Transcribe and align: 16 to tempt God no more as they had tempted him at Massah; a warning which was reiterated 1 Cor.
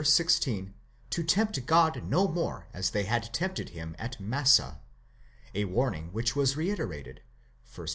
16 0.00 0.74
to 1.10 1.24
tempt 1.24 1.66
God 1.66 2.04
no 2.08 2.28
more 2.28 2.68
as 2.72 2.90
they 2.90 3.02
had 3.02 3.34
tempted 3.34 3.70
him 3.70 3.96
at 3.98 4.20
Massah; 4.20 4.78
a 5.56 5.64
warning 5.64 6.10
which 6.12 6.36
was 6.36 6.56
reiterated 6.56 7.20
1 7.74 7.86
Cor. 7.88 7.94